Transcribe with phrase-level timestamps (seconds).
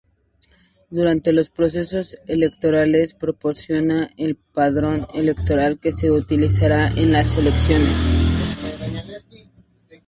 [0.89, 7.97] Durante los procesos electorales, proporciona el Padrón Electoral que se utilizará en las elecciones.